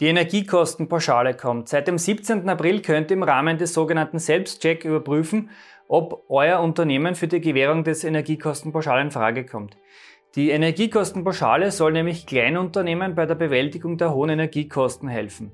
[0.00, 1.68] Die Energiekostenpauschale kommt.
[1.68, 2.48] Seit dem 17.
[2.48, 5.50] April könnt ihr im Rahmen des sogenannten Selbstcheck überprüfen,
[5.86, 9.76] ob euer Unternehmen für die Gewährung des Energiekostenpauschale in Frage kommt.
[10.34, 15.52] Die Energiekostenpauschale soll nämlich Kleinunternehmen bei der Bewältigung der hohen Energiekosten helfen.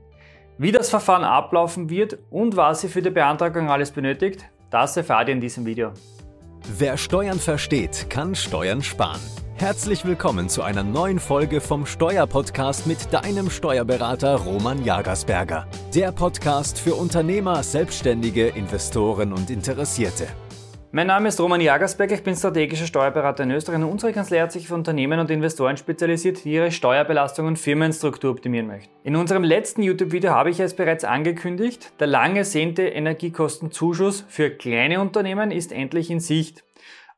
[0.56, 5.28] Wie das Verfahren ablaufen wird und was ihr für die Beantragung alles benötigt, das erfahrt
[5.28, 5.92] ihr in diesem Video.
[6.78, 9.20] Wer Steuern versteht, kann Steuern sparen.
[9.60, 15.68] Herzlich willkommen zu einer neuen Folge vom Steuerpodcast mit deinem Steuerberater Roman Jagersberger.
[15.94, 20.28] Der Podcast für Unternehmer, Selbstständige, Investoren und Interessierte.
[20.92, 24.50] Mein Name ist Roman Jagersberger, ich bin strategischer Steuerberater in Österreich und unsere Kanzlei hat
[24.50, 28.90] sich für Unternehmen und Investoren spezialisiert, die ihre Steuerbelastung und Firmenstruktur optimieren möchten.
[29.04, 35.02] In unserem letzten YouTube-Video habe ich es bereits angekündigt, der lange ersehnte Energiekostenzuschuss für kleine
[35.02, 36.64] Unternehmen ist endlich in Sicht.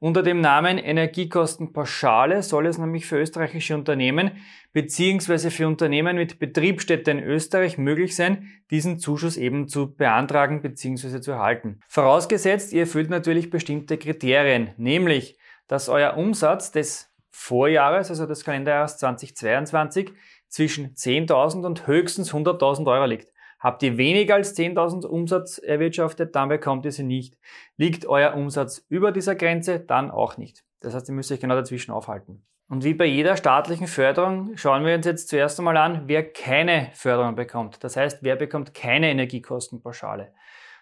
[0.02, 4.32] Unter dem Namen Energiekostenpauschale soll es nämlich für österreichische Unternehmen
[4.72, 5.50] bzw.
[5.50, 11.20] für Unternehmen mit Betriebsstätte in Österreich möglich sein, diesen Zuschuss eben zu beantragen bzw.
[11.20, 11.78] zu erhalten.
[11.86, 18.96] Vorausgesetzt, ihr erfüllt natürlich bestimmte Kriterien, nämlich, dass euer Umsatz des Vorjahres, also des Kalenderjahres
[18.98, 20.10] 2022,
[20.48, 23.32] zwischen 10.000 und höchstens 100.000 Euro liegt.
[23.62, 27.38] Habt ihr weniger als 10.000 Umsatz erwirtschaftet, dann bekommt ihr sie nicht.
[27.76, 30.64] Liegt euer Umsatz über dieser Grenze, dann auch nicht.
[30.80, 32.44] Das heißt, ihr müsst euch genau dazwischen aufhalten.
[32.68, 36.90] Und wie bei jeder staatlichen Förderung schauen wir uns jetzt zuerst einmal an, wer keine
[36.94, 37.84] Förderung bekommt.
[37.84, 40.32] Das heißt, wer bekommt keine Energiekostenpauschale.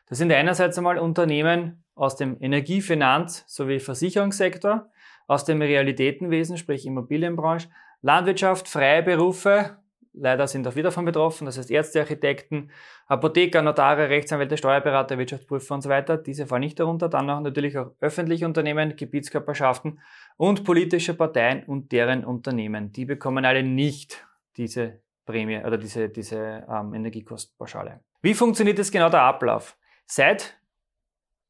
[0.08, 4.88] Das sind einerseits einmal Unternehmen aus dem Energiefinanz- sowie Versicherungssektor,
[5.26, 7.68] aus dem Realitätenwesen, sprich Immobilienbranche,
[8.00, 9.76] Landwirtschaft, freie Berufe,
[10.12, 12.70] leider sind auch wieder davon betroffen, das heißt Ärzte, Architekten,
[13.06, 16.16] Apotheker, Notare, Rechtsanwälte, Steuerberater, Wirtschaftsprüfer und so weiter.
[16.16, 17.08] Diese fallen nicht darunter.
[17.08, 20.00] Dann noch natürlich auch öffentliche Unternehmen, Gebietskörperschaften
[20.36, 22.92] und politische Parteien und deren Unternehmen.
[22.92, 28.00] Die bekommen alle nicht diese Prämie oder diese, diese ähm, Energiekostenpauschale.
[28.22, 29.76] Wie funktioniert jetzt genau der Ablauf?
[30.06, 30.56] Seit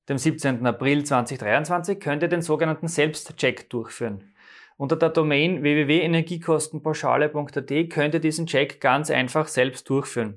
[0.09, 0.67] dem 17.
[0.67, 4.35] April 2023 könnt ihr den sogenannten Selbstcheck durchführen.
[4.81, 10.37] Unter der Domain www.energiekostenpauschale.at könnt ihr diesen Check ganz einfach selbst durchführen.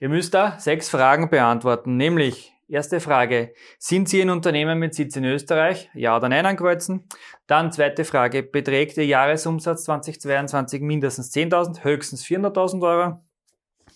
[0.00, 5.16] Ihr müsst da sechs Fragen beantworten, nämlich erste Frage, sind Sie ein Unternehmen mit Sitz
[5.16, 5.90] in Österreich?
[5.92, 7.06] Ja oder nein ankreuzen.
[7.46, 13.20] Dann zweite Frage, beträgt Ihr Jahresumsatz 2022 mindestens 10.000, höchstens 400.000 Euro?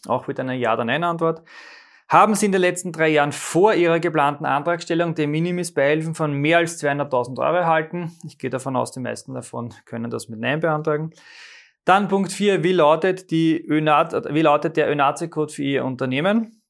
[0.07, 1.43] Auch wieder eine Ja oder Nein Antwort.
[2.11, 6.57] Haben Sie in den letzten drei Jahren vor Ihrer geplanten Antragstellung den Minimis-Beihilfen von mehr
[6.57, 8.17] als 200.000 Euro erhalten?
[8.25, 11.11] Ich gehe davon aus, die meisten davon können das mit Nein beantragen.
[11.85, 16.63] Dann Punkt 4, wie lautet, die ÖNAT, wie lautet der ÖNAZE-Code für Ihr Unternehmen?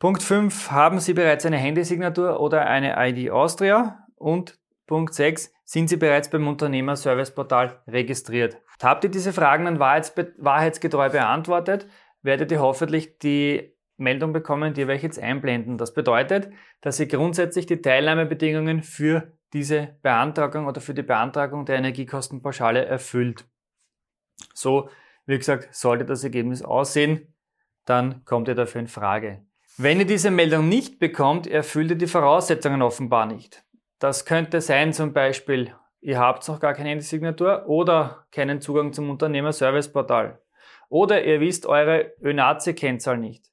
[0.00, 4.06] Punkt 5, haben Sie bereits eine Handysignatur oder eine ID Austria?
[4.16, 4.58] Und
[4.88, 8.56] Punkt 6, sind Sie bereits beim Unternehmerserviceportal registriert?
[8.82, 11.86] Habt ihr diese Fragen dann wahrheitsgetreu beantwortet,
[12.22, 15.76] werdet ihr hoffentlich die Meldung bekommen, die wir euch jetzt einblenden.
[15.76, 16.50] Das bedeutet,
[16.80, 23.46] dass ihr grundsätzlich die Teilnahmebedingungen für diese Beantragung oder für die Beantragung der Energiekostenpauschale erfüllt.
[24.54, 24.88] So,
[25.26, 27.34] wie gesagt, sollte das Ergebnis aussehen,
[27.84, 29.42] dann kommt ihr dafür in Frage.
[29.76, 33.64] Wenn ihr diese Meldung nicht bekommt, erfüllt ihr die Voraussetzungen offenbar nicht.
[33.98, 39.10] Das könnte sein zum Beispiel, ihr habt noch gar keine Signatur oder keinen Zugang zum
[39.10, 40.40] Unternehmerserviceportal.
[40.88, 43.44] Oder ihr wisst eure ÖNAZE-Kennzahl nicht.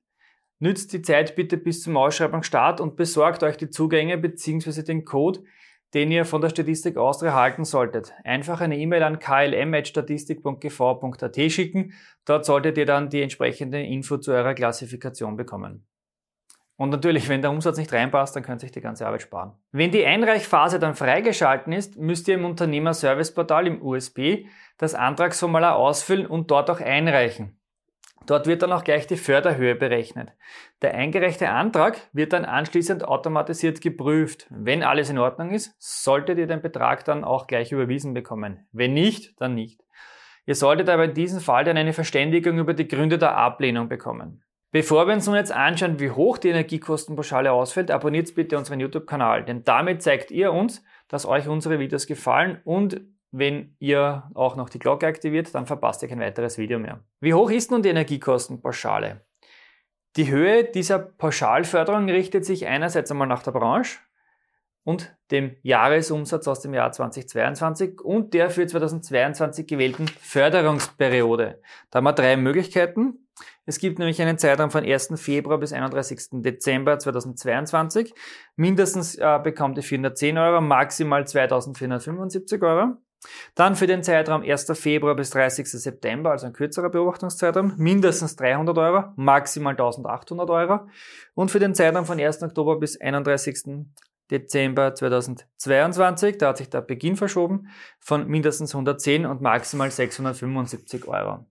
[0.60, 4.84] Nützt die Zeit bitte bis zum Ausschreibungsstart und besorgt euch die Zugänge bzw.
[4.84, 5.42] den Code,
[5.94, 8.14] den ihr von der Statistik Austria erhalten solltet.
[8.24, 11.94] Einfach eine E-Mail an klm.statistik.gv.at schicken.
[12.26, 15.88] Dort solltet ihr dann die entsprechende Info zu eurer Klassifikation bekommen.
[16.78, 19.54] Und natürlich, wenn der Umsatz nicht reinpasst, dann könnt ihr euch die ganze Arbeit sparen.
[19.72, 26.26] Wenn die Einreichphase dann freigeschalten ist, müsst ihr im Unternehmer-Service-Portal im USB das Antragsformular ausfüllen
[26.26, 27.58] und dort auch einreichen.
[28.26, 30.34] Dort wird dann auch gleich die Förderhöhe berechnet.
[30.82, 34.48] Der eingereichte Antrag wird dann anschließend automatisiert geprüft.
[34.50, 38.68] Wenn alles in Ordnung ist, solltet ihr den Betrag dann auch gleich überwiesen bekommen.
[38.72, 39.82] Wenn nicht, dann nicht.
[40.48, 44.44] Ihr solltet aber in diesem Fall dann eine Verständigung über die Gründe der Ablehnung bekommen.
[44.72, 49.46] Bevor wir uns nun jetzt anschauen, wie hoch die Energiekostenpauschale ausfällt, abonniert bitte unseren YouTube-Kanal,
[49.46, 54.70] denn damit zeigt ihr uns, dass euch unsere Videos gefallen und wenn ihr auch noch
[54.70, 57.02] die Glocke aktiviert, dann verpasst ihr kein weiteres Video mehr.
[57.20, 59.26] Wie hoch ist nun die Energiekostenpauschale?
[60.16, 64.00] Die Höhe dieser Pauschalförderung richtet sich einerseits einmal nach der Branche
[64.86, 71.60] und dem Jahresumsatz aus dem Jahr 2022 und der für 2022 gewählten Förderungsperiode.
[71.90, 73.28] Da haben wir drei Möglichkeiten.
[73.66, 75.20] Es gibt nämlich einen Zeitraum von 1.
[75.20, 76.44] Februar bis 31.
[76.44, 78.14] Dezember 2022.
[78.56, 82.98] Mindestens äh, bekommt ihr 410 Euro, maximal 2475 Euro.
[83.56, 84.72] Dann für den Zeitraum 1.
[84.80, 85.68] Februar bis 30.
[85.70, 90.88] September, also ein kürzerer Beobachtungszeitraum, mindestens 300 Euro, maximal 1800 Euro.
[91.34, 92.44] Und für den Zeitraum von 1.
[92.44, 93.86] Oktober bis 31.
[94.32, 97.70] Dezember 2022, da hat sich der Beginn verschoben,
[98.00, 101.46] von mindestens 110 und maximal 675 Euro.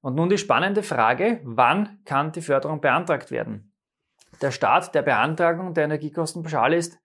[0.00, 3.72] Und nun die spannende Frage, wann kann die Förderung beantragt werden?
[4.40, 6.98] Der Start der Beantragung der Energiekostenpauschale ist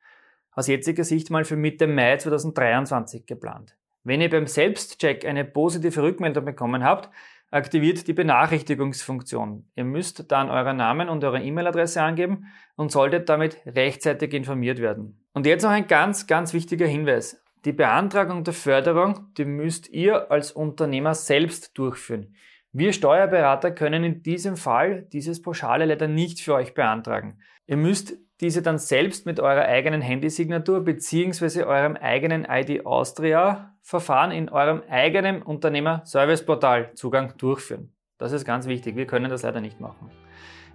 [0.58, 3.78] aus jetziger Sicht mal für Mitte Mai 2023 geplant.
[4.04, 7.12] Wenn ihr beim Selbstcheck eine positive Rückmeldung bekommen habt,
[7.52, 9.70] aktiviert die Benachrichtigungsfunktion.
[9.76, 15.24] Ihr müsst dann euren Namen und eure E-Mail-Adresse angeben und solltet damit rechtzeitig informiert werden.
[15.32, 17.40] Und jetzt noch ein ganz, ganz wichtiger Hinweis.
[17.64, 22.36] Die Beantragung der Förderung, die müsst ihr als Unternehmer selbst durchführen.
[22.72, 27.38] Wir Steuerberater können in diesem Fall dieses Pauschale leider nicht für euch beantragen.
[27.68, 31.64] Ihr müsst diese dann selbst mit eurer eigenen Handysignatur bzw.
[31.64, 37.94] eurem eigenen ID Austria Verfahren in eurem eigenen Unternehmer-Service-Portal Zugang durchführen.
[38.18, 38.96] Das ist ganz wichtig.
[38.96, 40.12] Wir können das leider nicht machen.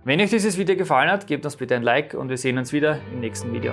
[0.05, 2.73] Wenn euch dieses Video gefallen hat, gebt uns bitte ein Like und wir sehen uns
[2.73, 3.73] wieder im nächsten Video.